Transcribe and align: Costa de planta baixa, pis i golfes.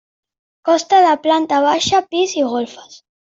Costa 0.69 1.01
de 1.07 1.11
planta 1.25 1.59
baixa, 1.67 2.01
pis 2.15 2.35
i 2.41 2.47
golfes. 2.55 2.99